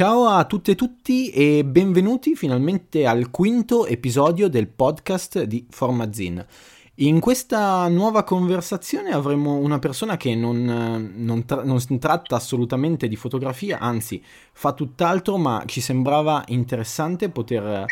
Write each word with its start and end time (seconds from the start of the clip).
Ciao 0.00 0.28
a 0.28 0.46
tutte 0.46 0.70
e 0.70 0.74
tutti 0.76 1.28
e 1.28 1.62
benvenuti 1.62 2.34
finalmente 2.34 3.04
al 3.04 3.30
quinto 3.30 3.84
episodio 3.84 4.48
del 4.48 4.66
podcast 4.66 5.42
di 5.42 5.66
Formazin. 5.68 6.42
In 6.94 7.20
questa 7.20 7.86
nuova 7.88 8.24
conversazione 8.24 9.10
avremo 9.10 9.56
una 9.56 9.78
persona 9.78 10.16
che 10.16 10.34
non, 10.34 11.12
non, 11.16 11.44
tra- 11.44 11.64
non 11.64 11.98
tratta 11.98 12.36
assolutamente 12.36 13.08
di 13.08 13.16
fotografia, 13.16 13.78
anzi 13.78 14.24
fa 14.52 14.72
tutt'altro, 14.72 15.36
ma 15.36 15.64
ci 15.66 15.82
sembrava 15.82 16.44
interessante 16.46 17.28
poter 17.28 17.84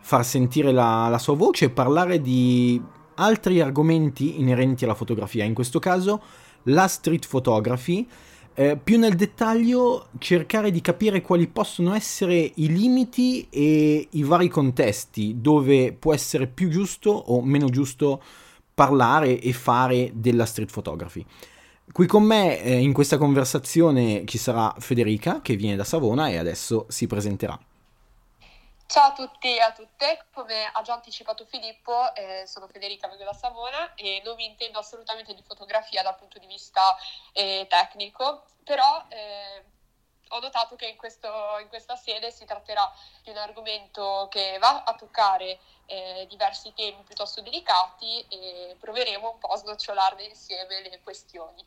far 0.00 0.22
sentire 0.22 0.70
la, 0.70 1.08
la 1.08 1.18
sua 1.18 1.34
voce 1.34 1.64
e 1.64 1.70
parlare 1.70 2.20
di 2.20 2.78
altri 3.14 3.62
argomenti 3.62 4.38
inerenti 4.38 4.84
alla 4.84 4.92
fotografia, 4.92 5.44
in 5.44 5.54
questo 5.54 5.78
caso 5.78 6.22
la 6.64 6.86
street 6.88 7.26
photography 7.26 8.06
eh, 8.54 8.76
più 8.76 8.98
nel 8.98 9.14
dettaglio 9.14 10.08
cercare 10.18 10.70
di 10.70 10.80
capire 10.80 11.20
quali 11.20 11.48
possono 11.48 11.94
essere 11.94 12.52
i 12.54 12.68
limiti 12.68 13.46
e 13.50 14.08
i 14.10 14.22
vari 14.22 14.48
contesti 14.48 15.40
dove 15.40 15.92
può 15.92 16.14
essere 16.14 16.46
più 16.46 16.68
giusto 16.68 17.10
o 17.10 17.42
meno 17.42 17.68
giusto 17.68 18.22
parlare 18.72 19.40
e 19.40 19.52
fare 19.52 20.12
della 20.14 20.46
street 20.46 20.72
photography. 20.72 21.24
Qui 21.92 22.06
con 22.06 22.22
me 22.22 22.62
eh, 22.62 22.78
in 22.78 22.92
questa 22.92 23.18
conversazione 23.18 24.22
ci 24.24 24.38
sarà 24.38 24.74
Federica 24.78 25.40
che 25.42 25.56
viene 25.56 25.76
da 25.76 25.84
Savona 25.84 26.28
e 26.28 26.38
adesso 26.38 26.86
si 26.88 27.06
presenterà. 27.06 27.58
Ciao 28.86 29.08
a 29.08 29.12
tutti 29.12 29.56
e 29.56 29.60
a 29.60 29.72
tutte, 29.72 30.26
come 30.32 30.66
ha 30.70 30.82
già 30.82 30.92
anticipato 30.92 31.44
Filippo, 31.46 32.14
eh, 32.14 32.44
sono 32.46 32.68
Federica, 32.68 33.08
vengo 33.08 33.24
da 33.24 33.32
Savona 33.32 33.94
e 33.94 34.20
non 34.24 34.36
mi 34.36 34.44
intendo 34.44 34.78
assolutamente 34.78 35.34
di 35.34 35.42
fotografia 35.42 36.02
dal 36.02 36.16
punto 36.16 36.38
di 36.38 36.46
vista 36.46 36.94
eh, 37.32 37.66
tecnico, 37.68 38.44
però 38.62 39.04
eh, 39.08 39.64
ho 40.28 40.38
notato 40.38 40.76
che 40.76 40.86
in, 40.86 40.96
questo, 40.96 41.28
in, 41.60 41.68
questa 41.68 41.96
sede 41.96 42.30
si 42.30 42.44
tratterà 42.44 42.92
di 43.22 43.30
un 43.30 43.38
argomento 43.38 44.28
che 44.30 44.58
va 44.60 44.84
a 44.84 44.94
toccare 44.94 45.58
eh, 45.86 46.26
diversi 46.28 46.72
temi 46.74 47.02
piuttosto 47.04 47.40
delicati 47.40 48.24
e 48.28 48.76
proveremo 48.78 49.32
un 49.32 49.38
po' 49.38 49.48
a 49.48 49.56
snocciolarne 49.56 50.24
insieme 50.24 50.82
le 50.82 51.00
questioni. 51.02 51.64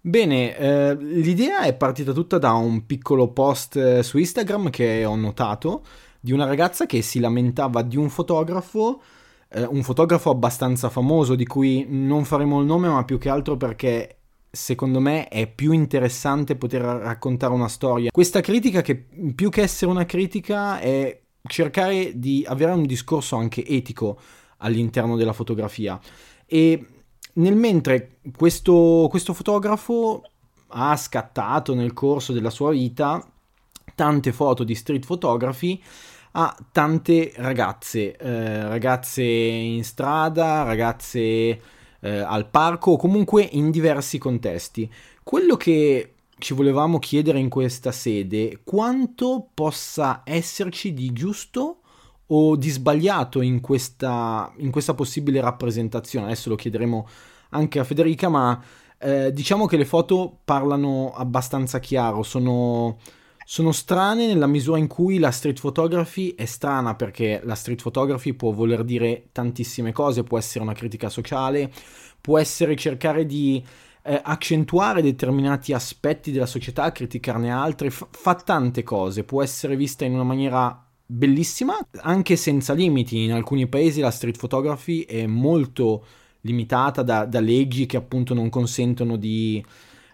Bene, 0.00 0.56
eh, 0.56 0.94
l'idea 0.94 1.62
è 1.62 1.74
partita 1.74 2.12
tutta 2.12 2.38
da 2.38 2.52
un 2.52 2.86
piccolo 2.86 3.28
post 3.32 3.74
eh, 3.74 4.02
su 4.04 4.18
Instagram 4.18 4.70
che 4.70 5.04
ho 5.04 5.16
notato 5.16 5.82
di 6.20 6.32
una 6.32 6.44
ragazza 6.44 6.86
che 6.86 7.02
si 7.02 7.20
lamentava 7.20 7.82
di 7.82 7.96
un 7.96 8.08
fotografo, 8.08 9.02
eh, 9.48 9.64
un 9.64 9.82
fotografo 9.82 10.30
abbastanza 10.30 10.88
famoso 10.88 11.34
di 11.34 11.46
cui 11.46 11.86
non 11.88 12.24
faremo 12.24 12.60
il 12.60 12.66
nome, 12.66 12.88
ma 12.88 13.04
più 13.04 13.18
che 13.18 13.28
altro 13.28 13.56
perché 13.56 14.16
secondo 14.50 15.00
me 15.00 15.28
è 15.28 15.46
più 15.46 15.72
interessante 15.72 16.56
poter 16.56 16.82
raccontare 16.82 17.52
una 17.52 17.68
storia. 17.68 18.10
Questa 18.10 18.40
critica 18.40 18.80
che 18.80 19.06
più 19.34 19.50
che 19.50 19.62
essere 19.62 19.90
una 19.90 20.06
critica 20.06 20.78
è 20.80 21.20
cercare 21.46 22.18
di 22.18 22.44
avere 22.46 22.72
un 22.72 22.86
discorso 22.86 23.36
anche 23.36 23.64
etico 23.64 24.18
all'interno 24.58 25.16
della 25.16 25.32
fotografia 25.32 26.00
e 26.46 26.86
nel 27.34 27.54
mentre 27.54 28.18
questo, 28.36 29.06
questo 29.10 29.34
fotografo 29.34 30.22
ha 30.68 30.96
scattato 30.96 31.74
nel 31.74 31.92
corso 31.92 32.32
della 32.32 32.50
sua 32.50 32.70
vita 32.70 33.24
tante 33.94 34.32
foto 34.32 34.64
di 34.64 34.74
street 34.74 35.06
photography 35.06 35.82
a 36.32 36.54
tante 36.70 37.32
ragazze, 37.36 38.16
eh, 38.16 38.68
ragazze 38.68 39.22
in 39.22 39.82
strada, 39.84 40.64
ragazze 40.64 41.20
eh, 42.00 42.18
al 42.18 42.48
parco 42.48 42.92
o 42.92 42.96
comunque 42.96 43.42
in 43.42 43.70
diversi 43.70 44.18
contesti. 44.18 44.90
Quello 45.22 45.56
che 45.56 46.12
ci 46.38 46.52
volevamo 46.52 46.98
chiedere 46.98 47.38
in 47.38 47.48
questa 47.48 47.92
sede 47.92 48.60
quanto 48.64 49.48
possa 49.54 50.20
esserci 50.24 50.92
di 50.92 51.12
giusto 51.12 51.80
o 52.26 52.56
di 52.56 52.68
sbagliato 52.68 53.40
in 53.40 53.60
questa, 53.60 54.52
in 54.58 54.70
questa 54.70 54.94
possibile 54.94 55.40
rappresentazione. 55.40 56.26
Adesso 56.26 56.50
lo 56.50 56.56
chiederemo 56.56 57.08
anche 57.50 57.78
a 57.78 57.84
Federica, 57.84 58.28
ma 58.28 58.62
eh, 58.98 59.32
diciamo 59.32 59.66
che 59.66 59.76
le 59.76 59.84
foto 59.84 60.40
parlano 60.44 61.12
abbastanza 61.14 61.78
chiaro, 61.78 62.22
sono 62.22 62.98
sono 63.48 63.70
strane 63.70 64.26
nella 64.26 64.48
misura 64.48 64.76
in 64.76 64.88
cui 64.88 65.20
la 65.20 65.30
street 65.30 65.60
photography 65.60 66.34
è 66.34 66.46
strana 66.46 66.96
perché 66.96 67.40
la 67.44 67.54
street 67.54 67.80
photography 67.80 68.32
può 68.32 68.50
voler 68.50 68.82
dire 68.82 69.28
tantissime 69.30 69.92
cose, 69.92 70.24
può 70.24 70.36
essere 70.36 70.64
una 70.64 70.72
critica 70.72 71.08
sociale, 71.08 71.70
può 72.20 72.38
essere 72.38 72.74
cercare 72.74 73.24
di 73.24 73.64
eh, 74.02 74.20
accentuare 74.20 75.00
determinati 75.00 75.72
aspetti 75.72 76.32
della 76.32 76.44
società, 76.44 76.90
criticarne 76.90 77.52
altri, 77.52 77.88
fa, 77.90 78.08
fa 78.10 78.34
tante 78.34 78.82
cose, 78.82 79.22
può 79.22 79.44
essere 79.44 79.76
vista 79.76 80.04
in 80.04 80.14
una 80.14 80.24
maniera 80.24 80.84
bellissima, 81.06 81.78
anche 82.00 82.34
senza 82.34 82.72
limiti. 82.72 83.22
In 83.22 83.32
alcuni 83.32 83.68
paesi 83.68 84.00
la 84.00 84.10
street 84.10 84.38
photography 84.38 85.02
è 85.02 85.24
molto 85.26 86.04
limitata 86.40 87.04
da, 87.04 87.24
da 87.24 87.38
leggi 87.38 87.86
che 87.86 87.96
appunto 87.96 88.34
non 88.34 88.48
consentono 88.48 89.14
di 89.14 89.64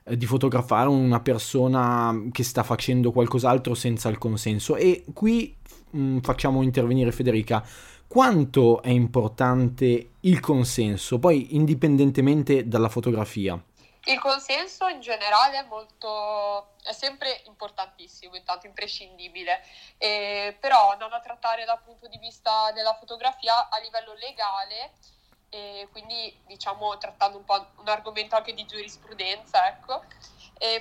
di 0.04 0.26
fotografare 0.26 0.88
una 0.88 1.20
persona 1.20 2.12
che 2.32 2.42
sta 2.42 2.62
facendo 2.62 3.12
qualcos'altro 3.12 3.74
senza 3.74 4.08
il 4.08 4.18
consenso. 4.18 4.76
E 4.76 5.04
qui 5.12 5.56
mh, 5.90 5.98
mm, 5.98 6.18
facciamo 6.18 6.62
intervenire 6.62 7.12
Federica. 7.12 7.64
Quanto 8.06 8.82
è 8.82 8.90
importante 8.90 10.10
il 10.20 10.40
consenso, 10.40 11.18
poi 11.18 11.54
indipendentemente 11.54 12.68
dalla 12.68 12.88
fotografia? 12.90 13.60
Il 14.04 14.18
consenso 14.18 14.88
in 14.88 15.00
generale 15.00 15.60
è 15.60 15.66
molto, 15.68 16.74
è 16.82 16.92
sempre 16.92 17.40
importantissimo, 17.46 18.34
intanto 18.34 18.66
imprescindibile, 18.66 19.62
eh, 19.96 20.56
però 20.58 20.96
non 20.98 21.12
a 21.12 21.20
trattare 21.20 21.64
dal 21.64 21.80
punto 21.84 22.08
di 22.08 22.18
vista 22.18 22.72
della 22.72 22.94
fotografia 22.98 23.68
a 23.68 23.78
livello 23.78 24.12
legale 24.14 24.90
e 25.54 25.86
quindi 25.92 26.34
diciamo 26.46 26.96
trattando 26.96 27.36
un 27.36 27.44
po' 27.44 27.72
un 27.76 27.88
argomento 27.88 28.36
anche 28.36 28.54
di 28.54 28.64
giurisprudenza, 28.64 29.68
ecco, 29.68 30.02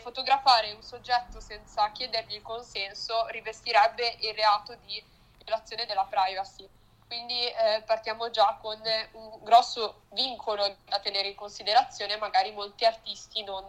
fotografare 0.02 0.72
un 0.72 0.82
soggetto 0.82 1.42
senza 1.42 1.92
chiedergli 1.92 2.36
il 2.36 2.42
consenso 2.42 3.26
rivestirebbe 3.28 4.18
il 4.22 4.34
reato 4.34 4.76
di 4.76 5.04
violazione 5.44 5.86
della 5.86 6.06
privacy. 6.06 6.70
Quindi 7.06 7.46
eh, 7.46 7.84
partiamo 7.86 8.30
già 8.30 8.58
con 8.62 8.82
un 9.14 9.44
grosso 9.44 10.04
vincolo 10.12 10.78
da 10.86 11.00
tenere 11.00 11.28
in 11.28 11.36
considerazione, 11.36 12.16
magari 12.16 12.54
molti 12.54 12.86
artisti 12.86 13.44
non, 13.44 13.68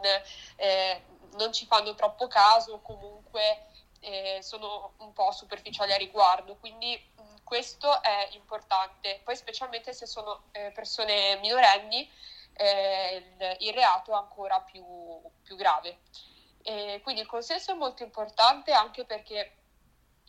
eh, 0.55 1.05
non 1.33 1.53
ci 1.53 1.67
fanno 1.67 1.97
troppo 1.97 2.29
caso, 2.29 2.79
comunque 2.81 3.67
eh, 3.99 4.39
sono 4.43 4.93
un 4.99 5.13
po' 5.13 5.33
superficiali 5.33 5.93
a 5.93 5.97
riguardo. 5.97 6.55
Quindi 6.55 7.11
questo 7.45 8.03
è 8.03 8.29
importante, 8.33 9.21
poi 9.25 9.37
specialmente 9.37 9.93
se 9.93 10.07
sono 10.07 10.45
eh, 10.53 10.71
persone 10.73 11.37
minorenni 11.37 12.11
eh, 12.55 13.57
il, 13.59 13.73
reato 13.73 14.13
è 14.13 14.17
ancora 14.17 14.61
più, 14.61 14.85
più 15.43 15.57
grave. 15.57 16.01
E 16.63 17.01
quindi 17.03 17.23
il 17.23 17.27
consenso 17.27 17.73
è 17.73 17.75
molto 17.75 18.03
importante 18.03 18.73
anche 18.73 19.05
perché 19.05 19.57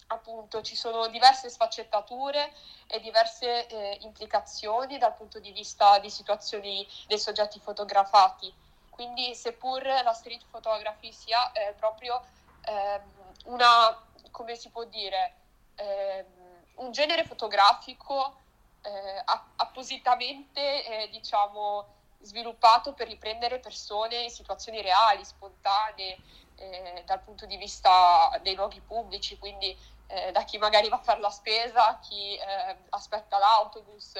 appunto 0.07 0.61
ci 0.61 0.75
sono 0.75 1.07
diverse 1.07 1.49
sfaccettature 1.49 2.51
e 2.87 2.99
diverse 2.99 3.67
eh, 3.67 3.97
implicazioni 4.01 4.97
dal 4.97 5.15
punto 5.15 5.39
di 5.39 5.51
vista 5.51 5.99
di 5.99 6.09
situazioni 6.09 6.87
dei 7.07 7.19
soggetti 7.19 7.59
fotografati. 7.59 8.53
Quindi 8.89 9.33
seppur 9.33 9.83
la 9.83 10.13
street 10.13 10.45
photography 10.49 11.11
sia 11.11 11.51
eh, 11.51 11.73
proprio 11.73 12.23
ehm, 12.65 13.01
una, 13.45 14.05
come 14.29 14.55
si 14.55 14.69
può 14.69 14.83
dire, 14.83 15.35
ehm, 15.75 16.42
un 16.75 16.91
genere 16.91 17.25
fotografico 17.25 18.37
eh, 18.81 19.23
appositamente 19.55 20.85
eh, 20.85 21.09
diciamo 21.09 22.01
sviluppato 22.19 22.93
per 22.93 23.07
riprendere 23.07 23.59
persone 23.59 24.23
in 24.23 24.29
situazioni 24.29 24.81
reali, 24.81 25.23
spontanee 25.25 26.17
eh, 26.55 27.03
dal 27.05 27.21
punto 27.21 27.45
di 27.45 27.57
vista 27.57 28.37
dei 28.41 28.55
luoghi 28.55 28.79
pubblici, 28.81 29.37
quindi 29.37 29.77
eh, 30.07 30.31
da 30.31 30.43
chi 30.43 30.57
magari 30.57 30.89
va 30.89 30.97
a 30.97 31.01
fare 31.01 31.19
la 31.19 31.29
spesa, 31.29 31.99
chi 31.99 32.35
eh, 32.35 32.77
aspetta 32.89 33.37
l'autobus. 33.37 34.13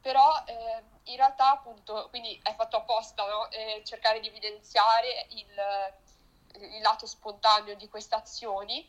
Però 0.00 0.42
eh, 0.46 0.82
in 1.04 1.16
realtà 1.16 1.50
appunto, 1.50 2.08
quindi 2.08 2.38
è 2.42 2.54
fatto 2.54 2.76
apposta 2.78 3.22
no? 3.26 3.48
cercare 3.84 4.20
di 4.20 4.28
evidenziare 4.28 5.26
il, 5.30 6.64
il 6.74 6.80
lato 6.80 7.06
spontaneo 7.06 7.74
di 7.74 7.88
queste 7.88 8.14
azioni 8.14 8.88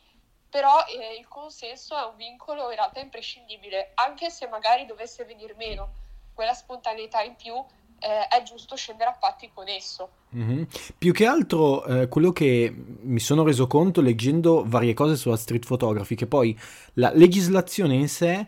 però 0.52 0.84
eh, 0.84 1.18
il 1.18 1.26
consenso 1.28 1.96
è 1.96 2.04
un 2.04 2.14
vincolo 2.18 2.68
in 2.68 2.76
realtà 2.76 3.00
imprescindibile, 3.00 3.92
anche 3.94 4.28
se 4.28 4.46
magari 4.48 4.84
dovesse 4.84 5.24
venire 5.24 5.54
meno 5.56 5.88
quella 6.34 6.52
spontaneità 6.52 7.22
in 7.22 7.36
più, 7.36 7.54
eh, 7.54 8.28
è 8.28 8.42
giusto 8.42 8.76
scendere 8.76 9.08
a 9.08 9.16
patti 9.18 9.50
con 9.54 9.66
esso. 9.66 10.10
Mm-hmm. 10.36 10.64
Più 10.98 11.12
che 11.14 11.24
altro 11.24 11.82
eh, 11.86 12.08
quello 12.08 12.32
che 12.32 12.70
mi 13.00 13.18
sono 13.18 13.44
reso 13.44 13.66
conto 13.66 14.02
leggendo 14.02 14.62
varie 14.66 14.92
cose 14.92 15.16
sulla 15.16 15.38
street 15.38 15.64
photography, 15.64 16.16
che 16.16 16.26
poi 16.26 16.54
la 16.94 17.10
legislazione 17.14 17.94
in 17.94 18.08
sé 18.08 18.46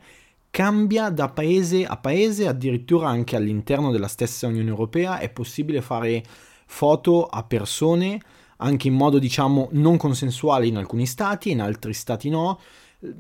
cambia 0.51 1.09
da 1.09 1.31
paese 1.31 1.87
a 1.87 1.97
paese, 1.97 2.47
addirittura 2.47 3.09
anche 3.09 3.35
all'interno 3.35 3.91
della 3.91 4.09
stessa 4.09 4.47
Unione 4.47 4.69
Europea 4.69 5.21
è 5.21 5.31
possibile 5.31 5.81
fare 5.81 6.23
foto 6.67 7.25
a 7.25 7.43
persone 7.45 8.21
anche 8.65 8.89
in 8.89 8.95
modo 8.95 9.19
diciamo 9.19 9.69
non 9.73 9.97
consensuale 9.97 10.67
in 10.67 10.77
alcuni 10.77 11.07
stati, 11.07 11.51
in 11.51 11.61
altri 11.61 11.93
stati 11.93 12.29
no. 12.31 12.59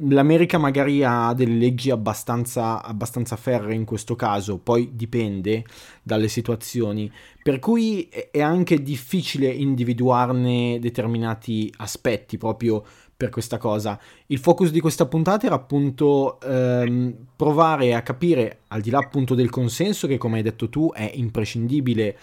L'America 0.08 0.56
magari 0.56 1.05
ha 1.05 1.35
delle 1.35 1.56
leggi 1.56 1.91
abbastanza, 1.91 2.82
abbastanza 2.82 3.37
ferre 3.37 3.75
in 3.75 3.85
questo 3.85 4.17
caso, 4.17 4.56
poi 4.56 4.93
dipende 4.94 5.62
dalle 6.02 6.29
situazioni, 6.29 7.12
per 7.43 7.58
cui 7.58 8.08
è 8.31 8.41
anche 8.41 8.82
difficile 8.82 9.49
individuarne 9.49 10.79
determinati 10.81 11.70
aspetti 11.76 12.38
proprio 12.38 12.82
per 13.14 13.29
questa 13.29 13.58
cosa. 13.58 14.00
Il 14.29 14.38
focus 14.38 14.70
di 14.70 14.81
questa 14.81 15.05
puntata 15.05 15.44
era 15.44 15.56
appunto 15.56 16.41
ehm, 16.41 17.14
provare 17.37 17.94
a 17.94 18.00
capire, 18.00 18.61
al 18.69 18.81
di 18.81 18.88
là 18.88 18.99
appunto 18.99 19.35
del 19.35 19.50
consenso, 19.50 20.06
che 20.06 20.17
come 20.17 20.38
hai 20.38 20.43
detto 20.43 20.70
tu 20.70 20.91
è 20.94 21.12
imprescindibile, 21.14 22.17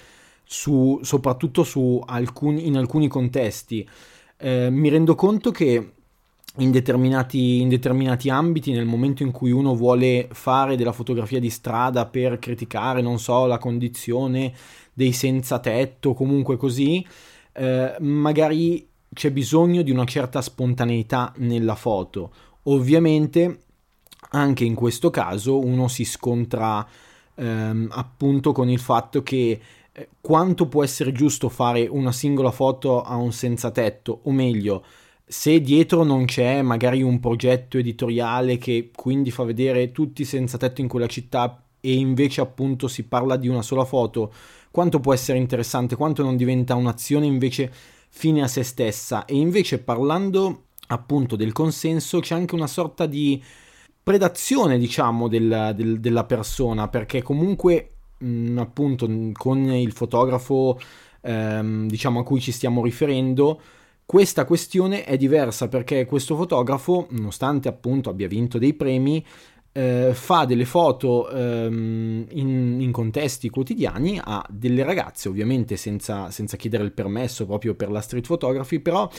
su, 0.52 1.00
soprattutto 1.02 1.64
su 1.64 2.04
alcuni, 2.06 2.68
in 2.68 2.76
alcuni 2.76 3.08
contesti. 3.08 3.88
Eh, 4.36 4.70
mi 4.70 4.90
rendo 4.90 5.16
conto 5.16 5.50
che 5.50 5.94
in 6.58 6.72
determinati, 6.72 7.62
in 7.62 7.70
determinati 7.70 8.30
ambiti, 8.30 8.74
nel 8.74 8.84
momento 8.84 9.24
in 9.24 9.32
cui 9.32 9.52
uno 9.52 9.74
vuole 9.76 10.28
fare 10.30 10.76
della 10.76 10.92
fotografia 10.92 11.40
di 11.40 11.50
strada 11.50 12.06
per 12.06 12.38
criticare, 12.38 13.02
non 13.02 13.18
so, 13.18 13.46
la 13.46 13.58
condizione 13.60 14.54
dei 14.94 15.14
senza 15.14 15.60
tetto, 15.60 16.14
comunque 16.14 16.58
così, 16.58 17.06
eh, 17.54 17.96
magari 18.00 18.86
c'è 19.14 19.32
bisogno 19.32 19.84
di 19.84 19.92
una 19.92 20.04
certa 20.04 20.42
spontaneità 20.42 21.32
nella 21.38 21.76
foto. 21.76 22.34
Ovviamente 22.64 23.62
anche 24.32 24.66
in 24.66 24.76
questo 24.76 25.10
caso 25.10 25.60
uno 25.60 25.88
si 25.88 26.04
scontra 26.04 26.86
ehm, 27.36 27.88
appunto 27.92 28.52
con 28.52 28.70
il 28.70 28.80
fatto 28.80 29.24
che 29.24 29.60
quanto 30.22 30.68
può 30.68 30.84
essere 30.84 31.12
giusto 31.12 31.50
fare 31.50 31.88
una 31.88 32.12
singola 32.12 32.52
foto 32.52 33.02
a 33.02 33.16
un 33.16 33.34
senza 33.34 33.72
tetto, 33.72 34.22
o 34.24 34.32
meglio, 34.32 34.84
se 35.26 35.62
dietro 35.62 36.04
non 36.04 36.26
c'è 36.26 36.62
magari 36.62 37.02
un 37.02 37.20
progetto 37.20 37.78
editoriale 37.78 38.58
che 38.58 38.92
quindi 38.94 39.32
fa 39.32 39.44
vedere 39.44 39.92
tutti 39.92 40.26
senza 40.26 40.58
tetto 40.58 40.82
in 40.82 40.88
quella 40.88 41.08
città 41.08 41.64
e 41.80 41.94
invece 41.94 42.42
appunto 42.42 42.88
si 42.88 43.04
parla 43.04 43.38
di 43.38 43.48
una 43.48 43.62
sola 43.62 43.86
foto, 43.86 44.34
quanto 44.72 45.00
può 45.00 45.14
essere 45.14 45.38
interessante, 45.38 45.96
quanto 45.96 46.22
non 46.24 46.38
diventa 46.38 46.76
un'azione 46.76 47.26
invece 47.26 47.72
fine 48.10 48.44
a 48.44 48.48
se 48.48 48.64
stessa? 48.64 49.26
E 49.26 49.36
invece 49.36 49.80
parlando 49.80 50.66
appunto 50.88 51.36
del 51.36 51.54
consenso 51.54 52.20
c'è 52.20 52.36
anche 52.36 52.56
una 52.56 52.68
sorta 52.68 53.06
di 53.06 53.42
predazione 54.04 54.78
diciamo 54.78 55.28
del, 55.28 55.74
del, 55.76 56.00
della 56.00 56.26
persona 56.26 56.88
perché 56.90 57.22
comunque 57.22 57.92
mh, 58.22 58.58
appunto 58.58 59.10
con 59.34 59.72
il 59.72 59.92
fotografo 59.92 60.80
ehm, 61.22 61.88
diciamo 61.88 62.20
a 62.20 62.24
cui 62.24 62.40
ci 62.40 62.52
stiamo 62.52 62.84
riferendo 62.84 63.60
questa 64.06 64.46
questione 64.46 65.06
è 65.06 65.16
diversa 65.16 65.68
perché 65.70 66.06
questo 66.06 66.36
fotografo 66.36 67.08
nonostante 67.12 67.70
appunto 67.70 68.10
abbia 68.10 68.28
vinto 68.28 68.58
dei 68.58 68.74
premi 68.74 69.24
eh, 69.74 70.12
fa 70.14 70.44
delle 70.46 70.66
foto 70.66 71.30
ehm, 71.30 72.26
in, 72.32 72.82
in, 72.82 72.92
contesti 72.92 73.50
quotidiani 73.50 74.20
a 74.22 74.46
delle 74.50 74.84
ragazze, 74.84 75.30
ovviamente 75.30 75.78
senza, 75.78 76.30
senza 76.30 76.58
chiedere 76.58 76.84
il 76.84 76.92
permesso 76.92 77.46
proprio 77.46 77.74
per 77.74 77.90
la 77.90 78.02
street 78.02 78.28
photography, 78.28 78.80
però 78.80 79.10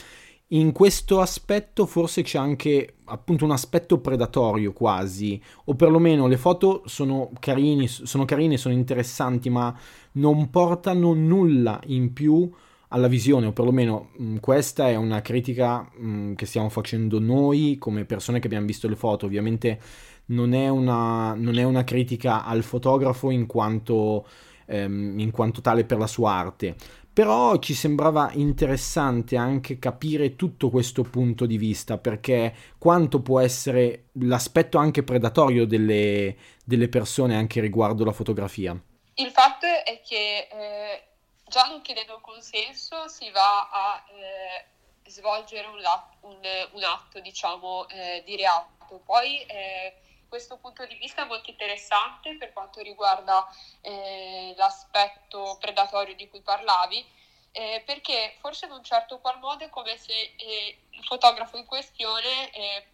in 0.53 0.71
questo 0.71 1.19
aspetto 1.19 1.85
forse 1.85 2.21
c'è 2.21 2.37
anche 2.37 2.95
appunto 3.05 3.43
un 3.45 3.51
aspetto 3.51 3.99
predatorio 3.99 4.71
quasi, 4.71 5.41
o 5.65 5.75
perlomeno 5.75 6.27
le 6.27 6.37
foto 6.37 6.83
sono, 6.85 7.31
carini, 7.39 7.87
sono 7.87 8.25
carine, 8.25 8.57
sono 8.57 8.73
interessanti, 8.73 9.49
ma 9.49 9.75
non 10.13 10.49
portano 10.49 11.13
nulla 11.13 11.79
in 11.87 12.13
più 12.13 12.49
alla 12.89 13.07
visione, 13.07 13.47
o 13.47 13.51
perlomeno 13.51 14.09
mh, 14.15 14.37
questa 14.37 14.89
è 14.89 14.95
una 14.95 15.21
critica 15.21 15.89
mh, 15.91 16.33
che 16.33 16.45
stiamo 16.45 16.69
facendo 16.69 17.19
noi 17.19 17.77
come 17.79 18.05
persone 18.05 18.39
che 18.39 18.45
abbiamo 18.45 18.67
visto 18.67 18.87
le 18.87 18.95
foto, 18.95 19.25
ovviamente 19.25 19.79
non 20.25 20.53
è 20.53 20.69
una, 20.69 21.33
non 21.33 21.57
è 21.57 21.63
una 21.63 21.83
critica 21.83 22.45
al 22.45 22.61
fotografo 22.61 23.31
in 23.31 23.47
quanto, 23.47 24.25
ehm, 24.67 25.17
in 25.19 25.31
quanto 25.31 25.61
tale 25.61 25.83
per 25.83 25.97
la 25.97 26.07
sua 26.07 26.31
arte. 26.31 26.75
Però 27.13 27.59
ci 27.59 27.75
sembrava 27.75 28.31
interessante 28.33 29.37
anche 29.37 29.77
capire 29.77 30.35
tutto 30.35 30.71
questo 30.71 31.03
punto 31.03 31.45
di 31.45 31.57
vista, 31.57 31.99
perché 31.99 32.55
quanto 32.79 33.21
può 33.21 33.39
essere 33.39 34.05
l'aspetto 34.13 34.79
anche 34.79 35.03
predatorio 35.03 35.67
delle, 35.67 36.35
delle 36.65 36.89
persone 36.89 37.35
anche 37.35 37.61
riguardo 37.61 38.03
la 38.03 38.13
fotografia. 38.13 38.75
Il 39.15 39.29
fatto 39.29 39.67
è 39.67 40.01
che 40.03 40.47
eh, 40.51 41.03
già 41.47 41.67
non 41.67 41.81
chiedendo 41.81 42.19
consenso 42.19 43.07
si 43.07 43.29
va 43.29 43.69
a 43.69 44.03
eh, 44.09 45.09
svolgere 45.09 45.67
un, 45.67 45.77
un, 46.21 46.39
un, 46.71 46.83
atto, 46.83 47.19
diciamo, 47.19 47.87
eh, 47.89 48.23
di 48.25 48.35
reato. 48.35 49.01
Poi 49.05 49.39
eh, 49.41 49.93
questo 50.33 50.57
punto 50.57 50.83
di 50.87 50.95
vista 50.95 51.25
molto 51.25 51.51
interessante 51.51 52.37
per 52.37 52.53
quanto 52.53 52.81
riguarda 52.81 53.47
eh, 53.81 54.55
l'aspetto 54.57 55.57
predatorio 55.59 56.15
di 56.15 56.27
cui 56.27 56.41
parlavi, 56.41 57.05
eh, 57.51 57.83
perché 57.85 58.35
forse 58.39 58.65
in 58.65 58.71
un 58.71 58.83
certo 58.83 59.19
qual 59.19 59.37
modo 59.37 59.63
è 59.63 59.69
come 59.69 59.95
se 59.95 60.33
eh, 60.35 60.77
il 60.89 61.03
fotografo 61.03 61.55
in 61.57 61.67
questione, 61.67 62.49
eh, 62.49 62.87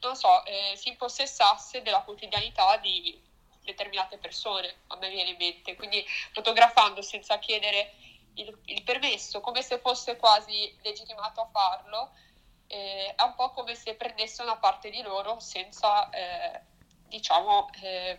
non 0.00 0.16
so, 0.16 0.42
eh, 0.46 0.72
si 0.74 0.88
impossessasse 0.88 1.82
della 1.82 2.00
quotidianità 2.00 2.78
di 2.78 3.20
determinate 3.62 4.16
persone, 4.16 4.76
a 4.86 4.96
me 4.96 5.10
viene 5.10 5.32
in 5.32 5.36
mente, 5.36 5.76
quindi 5.76 6.02
fotografando 6.32 7.02
senza 7.02 7.38
chiedere 7.38 7.92
il, 8.36 8.58
il 8.64 8.82
permesso, 8.82 9.42
come 9.42 9.60
se 9.60 9.78
fosse 9.78 10.16
quasi 10.16 10.74
legittimato 10.80 11.42
a 11.42 11.48
farlo, 11.52 12.12
eh, 12.72 13.14
è 13.14 13.22
un 13.22 13.34
po' 13.36 13.50
come 13.50 13.74
se 13.74 13.94
prendesse 13.94 14.40
una 14.40 14.56
parte 14.56 14.88
di 14.88 15.02
loro 15.02 15.38
senza, 15.40 16.08
eh, 16.08 16.60
diciamo, 17.06 17.68
eh, 17.82 18.18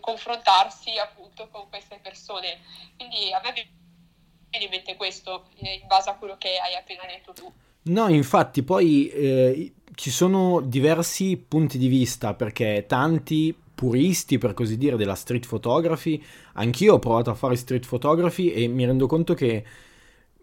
confrontarsi 0.00 0.96
appunto 0.96 1.46
con 1.50 1.68
queste 1.68 2.00
persone. 2.02 2.60
Quindi 2.96 3.30
a 3.34 3.40
me 3.44 3.52
viene 3.52 4.64
in 4.64 4.70
mente 4.70 4.96
questo, 4.96 5.48
eh, 5.58 5.74
in 5.74 5.86
base 5.86 6.08
a 6.08 6.14
quello 6.14 6.36
che 6.38 6.56
hai 6.56 6.74
appena 6.74 7.02
detto 7.06 7.34
tu. 7.34 7.52
No, 7.82 8.08
infatti 8.08 8.62
poi 8.62 9.08
eh, 9.08 9.74
ci 9.94 10.10
sono 10.10 10.60
diversi 10.62 11.36
punti 11.36 11.76
di 11.76 11.88
vista 11.88 12.32
perché 12.32 12.86
tanti 12.88 13.54
puristi, 13.74 14.38
per 14.38 14.54
così 14.54 14.78
dire, 14.78 14.96
della 14.96 15.14
street 15.14 15.46
photography, 15.46 16.24
anch'io 16.54 16.94
ho 16.94 16.98
provato 16.98 17.28
a 17.28 17.34
fare 17.34 17.54
street 17.54 17.86
photography 17.86 18.50
e 18.50 18.66
mi 18.66 18.86
rendo 18.86 19.06
conto 19.06 19.34
che 19.34 19.62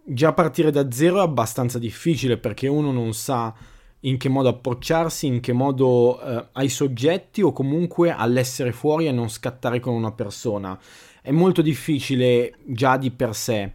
già 0.06 0.34
partire 0.34 0.72
da 0.72 0.92
zero 0.92 1.18
è 1.18 1.22
abbastanza 1.22 1.80
difficile 1.80 2.38
perché 2.38 2.68
uno 2.68 2.92
non 2.92 3.14
sa 3.14 3.54
in 4.02 4.18
che 4.18 4.30
modo 4.30 4.50
approcciarsi, 4.50 5.28
in 5.28 5.40
che 5.40 5.54
modo 5.54 6.22
eh, 6.22 6.48
ai 6.54 6.70
soggetti 6.70 7.42
o 7.42 7.54
comunque 7.54 8.12
all'essere 8.12 8.72
fuori 8.72 9.08
e 9.08 9.12
non 9.12 9.30
scattare 9.30 9.80
con 9.80 9.94
una 9.94 10.12
persona. 10.12 10.78
È 11.22 11.32
molto 11.32 11.62
difficile 11.62 12.54
già 12.66 12.98
di 12.98 13.12
per 13.12 13.34
sé. 13.34 13.72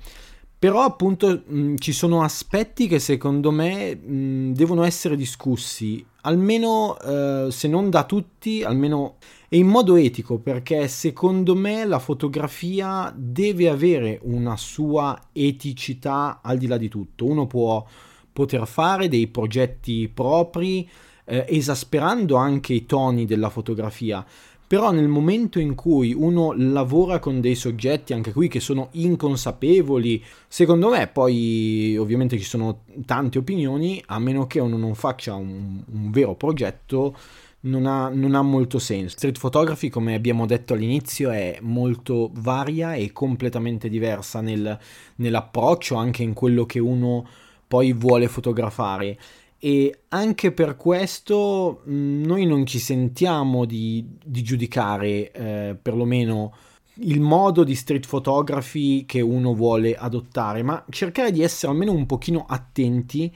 Però 0.58 0.82
appunto 0.82 1.42
mh, 1.46 1.76
ci 1.76 1.92
sono 1.92 2.22
aspetti 2.22 2.88
che 2.88 2.98
secondo 2.98 3.50
me 3.50 3.94
mh, 3.94 4.52
devono 4.52 4.82
essere 4.82 5.16
discussi, 5.16 6.04
almeno 6.22 6.98
eh, 6.98 7.46
se 7.50 7.68
non 7.68 7.88
da 7.88 8.04
tutti, 8.04 8.62
almeno 8.64 9.16
e 9.48 9.56
in 9.56 9.66
modo 9.66 9.96
etico, 9.96 10.38
perché 10.38 10.88
secondo 10.88 11.54
me 11.54 11.86
la 11.86 11.98
fotografia 11.98 13.12
deve 13.16 13.68
avere 13.68 14.20
una 14.24 14.56
sua 14.56 15.18
eticità 15.32 16.40
al 16.42 16.58
di 16.58 16.66
là 16.66 16.76
di 16.76 16.88
tutto. 16.88 17.24
Uno 17.24 17.46
può 17.46 17.84
poter 18.30 18.66
fare 18.66 19.08
dei 19.08 19.26
progetti 19.26 20.10
propri, 20.12 20.88
eh, 21.24 21.46
esasperando 21.48 22.36
anche 22.36 22.74
i 22.74 22.84
toni 22.84 23.24
della 23.24 23.48
fotografia, 23.48 24.24
però 24.66 24.92
nel 24.92 25.08
momento 25.08 25.58
in 25.58 25.74
cui 25.74 26.12
uno 26.12 26.52
lavora 26.54 27.18
con 27.18 27.40
dei 27.40 27.54
soggetti 27.54 28.12
anche 28.12 28.32
qui 28.32 28.48
che 28.48 28.60
sono 28.60 28.88
inconsapevoli, 28.92 30.22
secondo 30.46 30.90
me 30.90 31.06
poi 31.06 31.96
ovviamente 31.96 32.36
ci 32.36 32.44
sono 32.44 32.82
tante 33.06 33.38
opinioni, 33.38 34.02
a 34.08 34.18
meno 34.18 34.46
che 34.46 34.60
uno 34.60 34.76
non 34.76 34.94
faccia 34.94 35.34
un, 35.34 35.82
un 35.90 36.10
vero 36.10 36.34
progetto, 36.34 37.16
non 37.60 37.86
ha, 37.86 38.08
non 38.08 38.34
ha, 38.34 38.42
molto 38.42 38.78
senso. 38.78 39.16
Street 39.16 39.38
photography, 39.38 39.88
come 39.88 40.14
abbiamo 40.14 40.46
detto 40.46 40.74
all'inizio, 40.74 41.30
è 41.30 41.58
molto 41.62 42.30
varia 42.34 42.94
e 42.94 43.12
completamente 43.12 43.88
diversa 43.88 44.40
nel, 44.40 44.78
nell'approccio, 45.16 45.96
anche 45.96 46.22
in 46.22 46.34
quello 46.34 46.66
che 46.66 46.78
uno 46.78 47.26
poi 47.66 47.92
vuole 47.92 48.28
fotografare. 48.28 49.18
E 49.58 50.02
anche 50.08 50.52
per 50.52 50.76
questo 50.76 51.82
mh, 51.84 52.22
noi 52.24 52.46
non 52.46 52.64
ci 52.64 52.78
sentiamo 52.78 53.64
di, 53.64 54.06
di 54.24 54.42
giudicare 54.42 55.32
eh, 55.32 55.76
perlomeno 55.80 56.54
il 57.00 57.20
modo 57.20 57.64
di 57.64 57.74
street 57.74 58.06
photography 58.06 59.04
che 59.04 59.20
uno 59.20 59.54
vuole 59.54 59.94
adottare, 59.94 60.62
ma 60.62 60.84
cercare 60.90 61.32
di 61.32 61.42
essere 61.42 61.72
almeno 61.72 61.92
un 61.92 62.06
pochino 62.06 62.44
attenti 62.48 63.32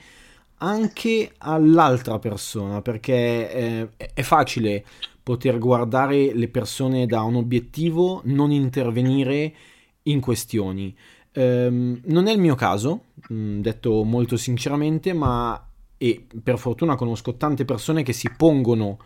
anche 0.63 1.33
all'altra 1.39 2.19
persona, 2.19 2.81
perché 2.83 3.51
eh, 3.53 3.89
è 4.15 4.23
facile 4.23 4.85
poter 5.23 5.59
guardare 5.59 6.33
le 6.33 6.49
persone 6.49 7.07
da 7.07 7.23
un 7.23 7.35
obiettivo, 7.35 8.23
non 8.25 8.53
intervenire 8.53 9.53
in 10.05 10.21
questioni. 10.21 10.97
Ehm, 11.33 12.01
non 12.05 12.29
è 12.29 12.33
il 12.33 12.39
mio 12.39 12.55
caso, 12.55 13.07
mh, 13.29 13.61
detto 13.61 14.05
molto 14.05 14.37
sinceramente, 14.37 15.13
ma 15.13 15.67
e 15.99 16.27
per 16.43 16.59
fortuna 16.59 16.97
conosco 16.97 17.37
tante 17.37 17.65
persone 17.65 18.03
che 18.03 18.13
si 18.13 18.29
pongono 18.37 18.99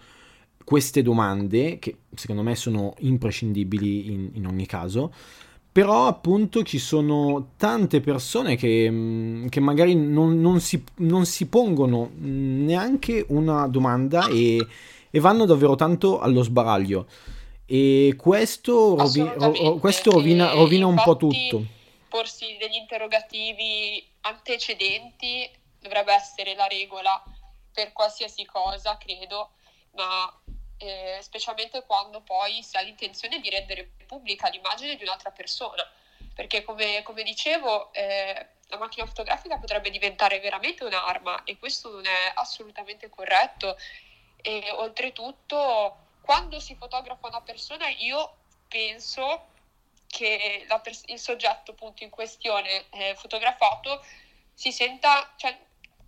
queste 0.65 1.03
domande, 1.03 1.79
che 1.79 1.97
secondo 2.15 2.43
me 2.43 2.55
sono 2.55 2.95
imprescindibili 3.01 4.13
in, 4.13 4.31
in 4.33 4.47
ogni 4.47 4.65
caso, 4.67 5.13
però 5.77 6.07
appunto 6.07 6.63
ci 6.63 6.79
sono 6.79 7.51
tante 7.59 8.01
persone 8.01 8.57
che, 8.57 9.45
che 9.51 9.61
magari 9.61 9.95
non, 9.95 10.41
non, 10.41 10.59
si, 10.59 10.83
non, 11.01 11.27
si, 11.27 11.49
pongono 11.49 12.13
neanche 12.15 13.27
una 13.29 13.69
domanda 13.69 14.27
e, 14.29 14.67
e, 15.11 15.21
vanno 15.21 15.45
davvero 15.45 15.75
tanto 15.75 16.19
allo 16.19 16.43
sbaraglio. 16.43 17.07
E 17.67 18.15
questo, 18.17 18.97
rovi, 18.97 19.21
ro, 19.21 19.75
questo 19.75 20.13
rovina, 20.13 20.53
rovina 20.53 20.87
un 20.87 20.99
po' 21.05 21.19
tutto. 21.19 21.63
Porsi 22.09 22.57
degli 22.59 22.77
interrogativi 22.77 24.03
antecedenti 24.23 25.47
dovrebbe 25.83 26.15
essere 26.15 26.55
la 26.55 26.67
regola 26.69 27.23
per 27.71 27.93
qualsiasi 27.93 28.47
cosa, 28.47 28.97
credo, 28.97 29.51
ma 29.95 30.41
eh, 30.79 31.19
specialmente 31.21 31.85
quando 31.85 32.21
poi 32.21 32.63
si 32.63 32.77
ha 32.77 32.81
l'intenzione 32.81 33.41
di 33.41 33.51
rendere 33.51 33.91
pubblica 34.07 34.49
l'immagine 34.49 34.97
di 34.97 35.03
un'altra 35.03 35.31
persona, 35.31 35.89
perché 36.35 36.63
come, 36.63 37.03
come 37.03 37.23
dicevo 37.23 37.93
eh, 37.93 38.47
la 38.69 38.79
macchina 38.79 39.07
fotografica 39.07 39.59
potrebbe 39.59 39.91
diventare 39.91 40.41
veramente 40.41 40.85
un'arma 40.85 41.45
e 41.45 41.59
questo 41.59 41.91
non 41.91 42.07
è 42.07 42.33
assolutamente 42.35 43.09
corretto. 43.09 43.77
E 44.43 44.71
oltretutto 44.71 45.97
quando 46.21 46.61
si 46.61 46.75
fotografa 46.75 47.29
una 47.29 47.41
persona 47.41 47.89
io 47.89 48.37
penso 48.69 49.55
che 50.07 50.67
pers- 50.83 51.05
il 51.07 51.19
soggetto 51.19 51.73
appunto 51.73 52.05
in 52.05 52.11
questione 52.11 52.87
eh, 52.91 53.15
fotografato 53.17 54.05
si 54.53 54.73
senta, 54.73 55.33
cioè, 55.37 55.57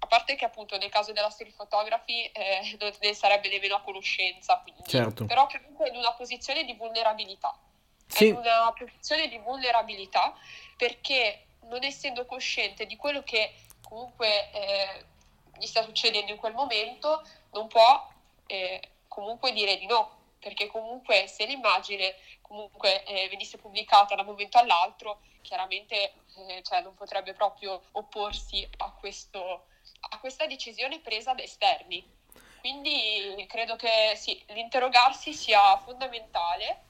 parte 0.09 0.35
che 0.35 0.45
appunto 0.45 0.77
nel 0.77 0.91
caso 0.91 1.13
della 1.13 1.31
street 1.31 1.55
photography 1.55 2.25
eh, 2.25 2.77
non 2.81 2.93
ne 3.01 3.15
sarebbe 3.15 3.49
nemmeno 3.49 3.77
a 3.77 3.81
conoscenza, 3.81 4.59
quindi, 4.63 4.83
certo. 4.87 5.25
però 5.27 5.47
comunque 5.47 5.89
in 5.89 5.97
una 5.97 6.13
posizione 6.15 6.65
di 6.65 6.75
vulnerabilità. 6.75 7.57
Sì. 8.07 8.25
È 8.25 8.29
in 8.29 8.37
una 8.37 8.73
posizione 8.77 9.29
di 9.29 9.39
vulnerabilità 9.39 10.35
perché 10.77 11.45
non 11.69 11.85
essendo 11.85 12.25
cosciente 12.25 12.87
di 12.87 12.97
quello 12.97 13.23
che 13.23 13.53
comunque 13.83 14.51
eh, 14.51 15.05
gli 15.59 15.67
sta 15.67 15.83
succedendo 15.83 16.33
in 16.33 16.39
quel 16.39 16.55
momento, 16.55 17.23
non 17.53 17.69
può 17.69 18.11
eh, 18.47 18.81
comunque 19.07 19.53
dire 19.53 19.77
di 19.79 19.87
no, 19.87 20.17
perché 20.39 20.67
comunque 20.67 21.27
se 21.27 21.45
l'immagine 21.47 22.15
comunque 22.43 23.05
eh, 23.05 23.29
venisse 23.29 23.59
pubblicata 23.59 24.15
da 24.15 24.23
un 24.23 24.29
momento 24.29 24.59
all'altro, 24.59 25.21
chiaramente 25.43 26.13
eh, 26.37 26.63
cioè, 26.63 26.83
non 26.83 26.95
potrebbe 26.95 27.35
proprio 27.35 27.83
opporsi 27.93 28.69
a 28.79 28.91
questo 28.93 29.67
a 30.01 30.19
questa 30.19 30.47
decisione 30.47 31.01
presa 31.01 31.35
da 31.35 31.43
esterni. 31.43 32.17
Quindi 32.61 33.45
credo 33.49 33.77
che 33.77 34.15
sì, 34.17 34.43
l'interrogarsi 34.49 35.33
sia 35.33 35.77
fondamentale 35.79 36.83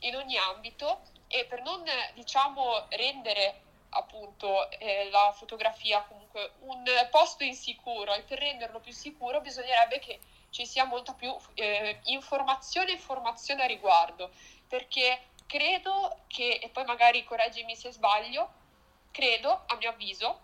in 0.00 0.16
ogni 0.16 0.36
ambito 0.36 1.02
e 1.28 1.44
per 1.46 1.62
non 1.62 1.82
diciamo 2.14 2.86
rendere 2.90 3.62
appunto 3.90 4.70
eh, 4.70 5.08
la 5.10 5.32
fotografia 5.32 6.02
comunque 6.02 6.52
un 6.60 6.84
posto 7.10 7.44
insicuro 7.44 8.12
e 8.12 8.22
per 8.22 8.38
renderlo 8.38 8.80
più 8.80 8.92
sicuro 8.92 9.40
bisognerebbe 9.40 9.98
che 10.00 10.18
ci 10.50 10.66
sia 10.66 10.84
molta 10.84 11.14
più 11.14 11.34
eh, 11.54 12.00
informazione 12.04 12.90
e 12.90 12.94
informazione 12.94 13.62
a 13.62 13.66
riguardo 13.66 14.30
perché 14.68 15.28
credo 15.46 16.22
che 16.26 16.58
e 16.60 16.68
poi 16.70 16.84
magari 16.84 17.24
correggimi 17.24 17.76
se 17.76 17.92
sbaglio 17.92 18.62
credo 19.10 19.62
a 19.66 19.76
mio 19.76 19.90
avviso 19.90 20.40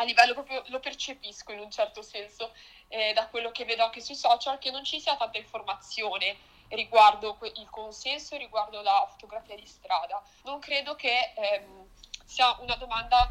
a 0.00 0.04
livello 0.04 0.32
proprio 0.32 0.62
lo 0.66 0.80
percepisco 0.80 1.52
in 1.52 1.60
un 1.60 1.70
certo 1.70 2.02
senso 2.02 2.52
eh, 2.88 3.12
da 3.12 3.28
quello 3.28 3.52
che 3.52 3.66
vedo 3.66 3.84
anche 3.84 4.00
sui 4.00 4.14
social 4.14 4.58
che 4.58 4.70
non 4.70 4.82
ci 4.82 4.98
sia 4.98 5.16
tanta 5.16 5.36
informazione 5.36 6.36
riguardo 6.68 7.36
il 7.56 7.68
consenso 7.68 8.36
riguardo 8.36 8.80
la 8.80 9.06
fotografia 9.10 9.56
di 9.56 9.66
strada. 9.66 10.22
Non 10.44 10.58
credo 10.58 10.94
che 10.94 11.32
ehm, 11.34 11.86
sia 12.24 12.56
una 12.60 12.76
domanda 12.76 13.30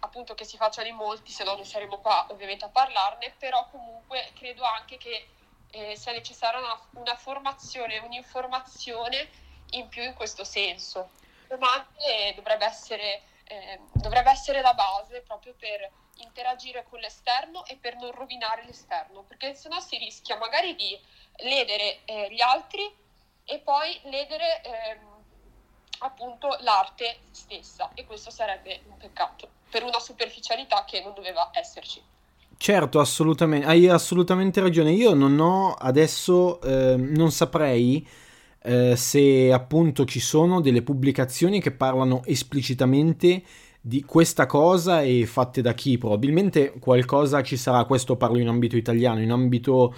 appunto 0.00 0.34
che 0.34 0.44
si 0.44 0.56
facciano 0.56 0.88
in 0.88 0.96
molti, 0.96 1.30
se 1.30 1.44
no 1.44 1.54
non 1.54 1.64
saremo 1.64 1.98
qua 1.98 2.26
ovviamente 2.30 2.64
a 2.64 2.68
parlarne, 2.68 3.34
però 3.38 3.68
comunque 3.70 4.32
credo 4.34 4.64
anche 4.64 4.96
che 4.96 5.28
eh, 5.70 5.96
sia 5.96 6.12
necessaria 6.12 6.58
una, 6.58 6.80
una 6.94 7.16
formazione, 7.16 7.98
un'informazione 7.98 9.28
in 9.70 9.88
più 9.88 10.02
in 10.02 10.14
questo 10.14 10.42
senso. 10.42 11.10
Domande 11.46 12.32
dovrebbe 12.34 12.64
essere 12.64 13.22
eh, 13.48 13.80
dovrebbe 13.94 14.30
essere 14.30 14.60
la 14.60 14.74
base 14.74 15.22
proprio 15.26 15.54
per 15.58 15.90
interagire 16.16 16.84
con 16.88 17.00
l'esterno 17.00 17.64
e 17.64 17.76
per 17.80 17.96
non 17.96 18.10
rovinare 18.12 18.64
l'esterno, 18.64 19.22
perché 19.22 19.54
sennò 19.54 19.80
si 19.80 19.96
rischia 19.96 20.36
magari 20.36 20.74
di 20.74 20.98
ledere 21.44 22.00
eh, 22.04 22.28
gli 22.30 22.40
altri 22.40 22.82
e 23.44 23.58
poi 23.58 23.98
ledere 24.04 24.60
eh, 24.62 24.98
appunto 26.00 26.56
l'arte 26.60 27.20
stessa 27.30 27.90
e 27.94 28.04
questo 28.04 28.30
sarebbe 28.30 28.82
un 28.88 28.96
peccato 28.98 29.48
per 29.70 29.82
una 29.82 29.98
superficialità 29.98 30.84
che 30.84 31.02
non 31.02 31.14
doveva 31.14 31.50
esserci. 31.52 32.02
Certo, 32.56 32.98
assolutamente, 32.98 33.66
hai 33.66 33.88
assolutamente 33.88 34.60
ragione. 34.60 34.90
Io 34.90 35.14
non 35.14 35.38
ho 35.38 35.74
adesso, 35.74 36.60
eh, 36.62 36.96
non 36.96 37.30
saprei 37.30 38.06
eh, 38.62 38.96
se 38.96 39.52
appunto 39.52 40.04
ci 40.04 40.20
sono 40.20 40.60
delle 40.60 40.82
pubblicazioni 40.82 41.60
che 41.60 41.70
parlano 41.70 42.22
esplicitamente 42.24 43.42
di 43.80 44.02
questa 44.04 44.46
cosa 44.46 45.02
e 45.02 45.26
fatte 45.26 45.62
da 45.62 45.74
chi. 45.74 45.98
Probabilmente 45.98 46.74
qualcosa 46.78 47.42
ci 47.42 47.56
sarà, 47.56 47.84
questo 47.84 48.16
parlo 48.16 48.38
in 48.38 48.48
ambito 48.48 48.76
italiano, 48.76 49.20
in 49.20 49.30
ambito 49.30 49.94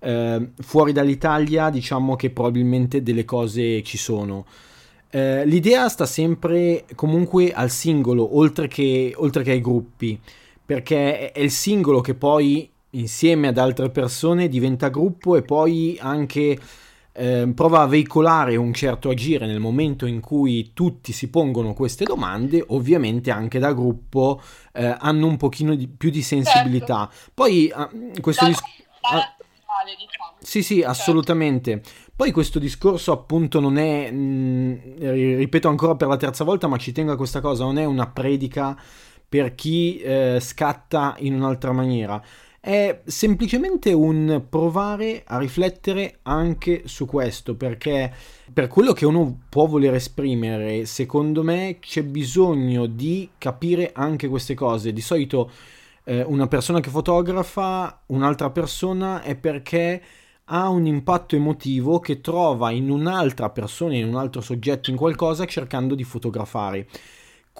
eh, 0.00 0.50
fuori 0.60 0.92
dall'Italia 0.92 1.70
diciamo 1.70 2.16
che 2.16 2.30
probabilmente 2.30 3.02
delle 3.02 3.24
cose 3.24 3.82
ci 3.82 3.96
sono. 3.96 4.44
Eh, 5.12 5.44
l'idea 5.44 5.88
sta 5.88 6.06
sempre 6.06 6.84
comunque 6.94 7.52
al 7.52 7.70
singolo, 7.70 8.36
oltre 8.36 8.68
che, 8.68 9.12
oltre 9.16 9.42
che 9.42 9.52
ai 9.52 9.60
gruppi, 9.60 10.18
perché 10.64 11.32
è 11.32 11.40
il 11.40 11.50
singolo 11.50 12.00
che 12.00 12.14
poi 12.14 12.70
insieme 12.90 13.48
ad 13.48 13.58
altre 13.58 13.90
persone 13.90 14.48
diventa 14.48 14.88
gruppo 14.88 15.36
e 15.36 15.42
poi 15.42 15.96
anche 16.00 16.58
eh, 17.20 17.52
prova 17.54 17.82
a 17.82 17.86
veicolare 17.86 18.56
un 18.56 18.72
certo 18.72 19.10
agire 19.10 19.46
nel 19.46 19.60
momento 19.60 20.06
in 20.06 20.20
cui 20.20 20.70
tutti 20.72 21.12
si 21.12 21.28
pongono 21.28 21.74
queste 21.74 22.04
domande, 22.04 22.64
ovviamente 22.68 23.30
anche 23.30 23.58
da 23.58 23.74
gruppo 23.74 24.40
eh, 24.72 24.96
hanno 24.98 25.26
un 25.26 25.36
pochino 25.36 25.74
di, 25.74 25.86
più 25.86 26.08
di 26.08 26.22
sensibilità. 26.22 27.10
Certo. 27.12 27.30
Poi 27.34 27.66
eh, 27.66 28.20
questo 28.20 28.46
discorso... 28.46 28.78
Diciamo. 29.82 30.34
Sì, 30.40 30.62
sì, 30.62 30.76
certo. 30.76 30.90
assolutamente. 30.90 31.82
Poi 32.16 32.32
questo 32.32 32.58
discorso 32.58 33.12
appunto 33.12 33.60
non 33.60 33.76
è, 33.76 34.10
mh, 34.10 34.16
mm, 34.16 35.36
ripeto 35.36 35.68
ancora 35.68 35.96
per 35.96 36.08
la 36.08 36.16
terza 36.16 36.44
volta, 36.44 36.68
ma 36.68 36.78
ci 36.78 36.92
tengo 36.92 37.12
a 37.12 37.16
questa 37.16 37.40
cosa, 37.40 37.64
non 37.64 37.78
è 37.78 37.84
una 37.84 38.06
predica 38.08 38.78
per 39.28 39.54
chi 39.54 39.98
eh, 40.00 40.38
scatta 40.40 41.16
in 41.18 41.34
un'altra 41.34 41.72
maniera 41.72 42.22
è 42.60 43.00
semplicemente 43.06 43.92
un 43.94 44.44
provare 44.48 45.22
a 45.26 45.38
riflettere 45.38 46.18
anche 46.22 46.82
su 46.84 47.06
questo, 47.06 47.56
perché 47.56 48.12
per 48.52 48.68
quello 48.68 48.92
che 48.92 49.06
uno 49.06 49.40
può 49.48 49.66
voler 49.66 49.94
esprimere, 49.94 50.84
secondo 50.84 51.42
me 51.42 51.78
c'è 51.80 52.02
bisogno 52.02 52.84
di 52.84 53.30
capire 53.38 53.92
anche 53.94 54.28
queste 54.28 54.52
cose. 54.54 54.92
Di 54.92 55.00
solito 55.00 55.50
eh, 56.04 56.22
una 56.22 56.48
persona 56.48 56.80
che 56.80 56.90
fotografa 56.90 58.02
un'altra 58.06 58.50
persona 58.50 59.22
è 59.22 59.36
perché 59.36 60.02
ha 60.52 60.68
un 60.68 60.84
impatto 60.84 61.36
emotivo 61.36 61.98
che 62.00 62.20
trova 62.20 62.72
in 62.72 62.90
un'altra 62.90 63.50
persona, 63.50 63.94
in 63.94 64.06
un 64.06 64.16
altro 64.16 64.42
soggetto, 64.42 64.90
in 64.90 64.96
qualcosa 64.96 65.46
cercando 65.46 65.94
di 65.94 66.04
fotografare. 66.04 66.88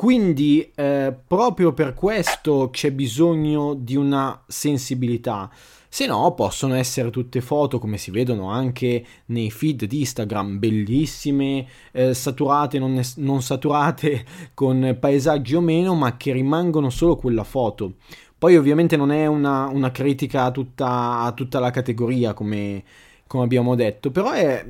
Quindi 0.01 0.73
eh, 0.77 1.15
proprio 1.27 1.75
per 1.75 1.93
questo 1.93 2.71
c'è 2.73 2.91
bisogno 2.91 3.75
di 3.75 3.97
una 3.97 4.43
sensibilità. 4.47 5.51
Se 5.91 6.07
no, 6.07 6.33
possono 6.33 6.75
essere 6.75 7.11
tutte 7.11 7.43
foto 7.43 7.79
come 7.79 7.99
si 7.99 8.11
vedono 8.11 8.49
anche 8.49 9.05
nei 9.27 9.51
feed 9.51 9.85
di 9.85 9.99
Instagram, 9.99 10.59
bellissime, 10.59 11.67
eh, 11.93 12.15
saturate, 12.15 12.79
non, 12.79 12.99
non, 13.17 13.43
saturate, 13.43 14.25
con 14.55 14.97
paesaggi 14.99 15.55
o 15.55 15.61
meno, 15.61 15.95
ma 15.95 16.17
che 16.17 16.33
rimangono 16.33 16.89
solo 16.89 17.17
quella 17.17 17.45
foto. 17.45 17.97
Poi 18.39 18.57
ovviamente 18.57 18.97
non 18.97 19.13
è 19.13 19.27
una, 19.27 19.67
una 19.67 19.91
critica 19.91 20.45
a 20.45 20.51
tutta, 20.51 21.19
a 21.19 21.33
tutta, 21.33 21.59
la 21.61 21.71
categoria, 21.71 22.33
come, 22.33 22.83
come 23.27 23.45
abbiamo 23.45 23.75
detto, 23.75 24.11
però 24.11 24.31
è, 24.31 24.65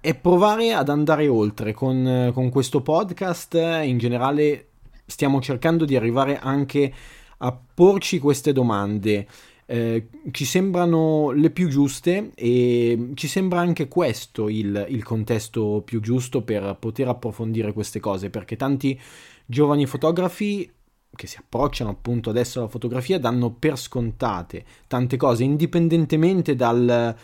è 0.00 0.14
provare 0.16 0.72
ad 0.72 0.88
andare 0.88 1.28
oltre 1.28 1.72
con, 1.72 2.32
con 2.34 2.50
questo 2.50 2.80
podcast, 2.80 3.54
in 3.84 3.98
generale 3.98 4.66
stiamo 5.12 5.40
cercando 5.40 5.84
di 5.84 5.94
arrivare 5.94 6.38
anche 6.38 6.92
a 7.38 7.58
porci 7.74 8.18
queste 8.18 8.52
domande. 8.52 9.26
Eh, 9.66 10.08
ci 10.32 10.44
sembrano 10.44 11.30
le 11.30 11.50
più 11.50 11.68
giuste 11.68 12.32
e 12.34 13.10
ci 13.14 13.28
sembra 13.28 13.60
anche 13.60 13.88
questo 13.88 14.48
il, 14.48 14.86
il, 14.88 15.04
contesto 15.04 15.82
più 15.84 16.00
giusto 16.00 16.42
per 16.42 16.76
poter 16.78 17.08
approfondire 17.08 17.72
queste 17.72 18.00
cose 18.00 18.28
perché 18.28 18.56
tanti 18.56 19.00
giovani 19.46 19.86
fotografi 19.86 20.68
che 21.14 21.26
si 21.26 21.36
approcciano 21.38 21.90
appunto 21.90 22.30
adesso 22.30 22.58
alla 22.58 22.68
fotografia 22.68 23.18
danno 23.18 23.50
per 23.50 23.78
scontate 23.78 24.64
tante 24.88 25.16
cose, 25.16 25.44
indipendentemente 25.44 26.56
dal, 26.56 27.14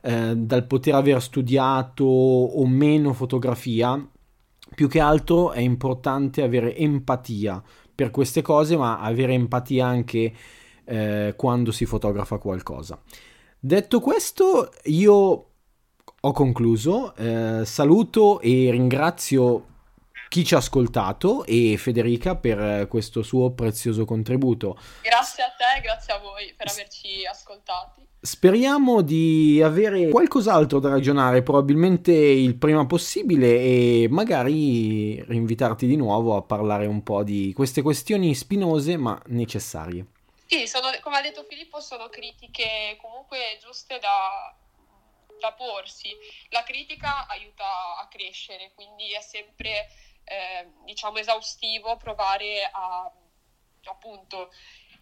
eh, 0.00 0.36
dal 0.36 0.66
poter 0.66 0.94
aver 0.94 1.22
studiato 1.22 2.04
o 2.04 2.66
meno 2.66 3.12
fotografia, 3.12 4.08
più 4.74 4.88
che 4.88 5.00
altro 5.00 5.52
è 5.52 5.60
importante 5.60 6.42
avere 6.42 6.76
empatia 6.76 7.62
per 7.94 8.10
queste 8.10 8.42
cose, 8.42 8.76
ma 8.76 9.00
avere 9.00 9.34
empatia 9.34 9.86
anche 9.86 10.32
eh, 10.84 11.34
quando 11.36 11.72
si 11.72 11.86
fotografa 11.86 12.38
qualcosa. 12.38 13.00
Detto 13.58 14.00
questo, 14.00 14.70
io 14.84 15.46
ho 16.20 16.32
concluso, 16.32 17.14
eh, 17.16 17.62
saluto 17.64 18.40
e 18.40 18.70
ringrazio 18.70 19.66
chi 20.34 20.44
ci 20.44 20.56
ha 20.56 20.58
ascoltato 20.58 21.44
e 21.44 21.76
Federica 21.76 22.34
per 22.34 22.88
questo 22.88 23.22
suo 23.22 23.52
prezioso 23.52 24.04
contributo. 24.04 24.76
Grazie 25.00 25.44
a 25.44 25.50
te, 25.50 25.80
grazie 25.80 26.12
a 26.12 26.18
voi 26.18 26.52
per 26.56 26.68
averci 26.68 27.24
ascoltati. 27.24 28.04
Speriamo 28.20 29.02
di 29.02 29.62
avere 29.62 30.08
qualcos'altro 30.08 30.80
da 30.80 30.88
ragionare, 30.88 31.44
probabilmente 31.44 32.10
il 32.10 32.56
prima 32.56 32.84
possibile, 32.84 33.60
e 33.60 34.06
magari 34.10 35.22
rinvitarti 35.22 35.86
di 35.86 35.94
nuovo 35.94 36.34
a 36.34 36.42
parlare 36.42 36.86
un 36.86 37.04
po' 37.04 37.22
di 37.22 37.52
queste 37.54 37.80
questioni 37.80 38.34
spinose 38.34 38.96
ma 38.96 39.16
necessarie. 39.26 40.04
Sì, 40.46 40.66
sono, 40.66 40.88
come 41.00 41.18
ha 41.18 41.22
detto 41.22 41.46
Filippo, 41.48 41.78
sono 41.78 42.08
critiche 42.08 42.98
comunque 43.00 43.38
giuste 43.62 44.00
da, 44.00 44.52
da 45.38 45.52
porsi. 45.52 46.08
La 46.48 46.64
critica 46.64 47.28
aiuta 47.28 47.64
a 48.00 48.08
crescere, 48.10 48.72
quindi 48.74 49.12
è 49.12 49.20
sempre 49.20 49.86
eh, 50.24 50.68
diciamo 50.84 51.18
esaustivo 51.18 51.96
provare 51.96 52.68
a 52.70 53.10
appunto 53.86 54.50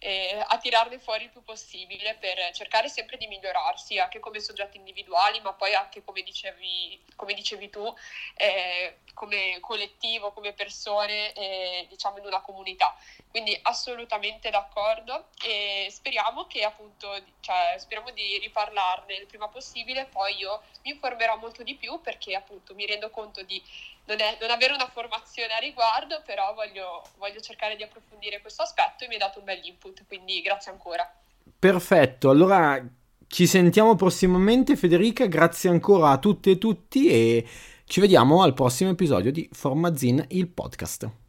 eh, 0.03 0.43
a 0.45 0.57
tirarne 0.57 0.99
fuori 0.99 1.23
il 1.23 1.29
più 1.29 1.41
possibile 1.43 2.15
per 2.15 2.51
cercare 2.51 2.89
sempre 2.89 3.15
di 3.15 3.25
migliorarsi 3.27 3.97
anche 3.99 4.19
come 4.19 4.41
soggetti 4.41 4.75
individuali 4.75 5.39
ma 5.39 5.53
poi 5.53 5.73
anche 5.73 6.03
come 6.03 6.23
dicevi, 6.23 7.01
come 7.15 7.33
dicevi 7.33 7.69
tu 7.69 7.93
eh, 8.35 8.97
come 9.13 9.59
collettivo, 9.61 10.33
come 10.33 10.51
persone 10.51 11.31
eh, 11.33 11.85
diciamo 11.87 12.17
in 12.17 12.25
una 12.25 12.41
comunità. 12.41 12.97
Quindi 13.29 13.57
assolutamente 13.63 14.49
d'accordo 14.49 15.29
e 15.41 15.87
speriamo 15.89 16.47
che 16.47 16.65
appunto 16.65 17.15
cioè, 17.39 17.75
speriamo 17.77 18.11
di 18.11 18.39
riparlarne 18.39 19.13
il 19.13 19.25
prima 19.25 19.47
possibile 19.47 20.05
poi 20.05 20.35
io 20.35 20.63
mi 20.83 20.91
informerò 20.91 21.37
molto 21.37 21.63
di 21.63 21.75
più 21.75 22.01
perché 22.01 22.35
appunto 22.35 22.75
mi 22.75 22.85
rendo 22.85 23.09
conto 23.09 23.41
di 23.43 23.63
non, 24.05 24.19
è, 24.19 24.37
non 24.39 24.49
avere 24.49 24.73
una 24.73 24.89
formazione 24.91 25.53
a 25.53 25.59
riguardo, 25.59 26.21
però 26.25 26.53
voglio, 26.53 27.03
voglio 27.17 27.39
cercare 27.39 27.75
di 27.75 27.83
approfondire 27.83 28.41
questo 28.41 28.63
aspetto 28.63 29.03
e 29.03 29.07
mi 29.07 29.13
hai 29.13 29.19
dato 29.19 29.39
un 29.39 29.45
bel 29.45 29.59
input, 29.63 30.03
quindi 30.07 30.41
grazie 30.41 30.71
ancora. 30.71 31.09
Perfetto, 31.57 32.29
allora 32.29 32.81
ci 33.27 33.47
sentiamo 33.47 33.95
prossimamente 33.95 34.75
Federica, 34.75 35.25
grazie 35.25 35.69
ancora 35.69 36.09
a 36.09 36.17
tutte 36.17 36.51
e 36.51 36.57
tutti 36.57 37.07
e 37.07 37.47
ci 37.85 37.99
vediamo 37.99 38.41
al 38.41 38.53
prossimo 38.53 38.91
episodio 38.91 39.31
di 39.31 39.47
Formazin 39.51 40.25
il 40.29 40.47
podcast. 40.47 41.22